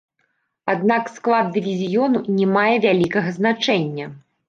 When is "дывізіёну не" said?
1.59-2.51